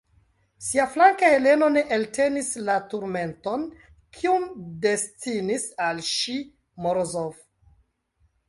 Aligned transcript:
Siaflanke 0.67 1.27
Heleno 1.33 1.67
ne 1.73 1.83
eltenis 1.97 2.49
la 2.69 2.77
turmenton, 2.93 3.67
kiun 4.19 4.49
destinis 4.87 5.69
al 5.89 6.03
ŝi 6.09 6.39
Morozov. 6.87 7.41